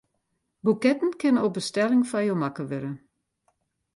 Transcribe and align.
Boeketten 0.63 1.11
kinne 1.21 1.41
op 1.45 1.53
bestelling 1.57 2.03
foar 2.09 2.25
jo 2.27 2.35
makke 2.41 2.63
wurde. 2.71 2.91